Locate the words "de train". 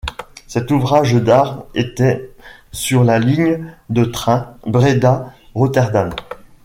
3.91-4.57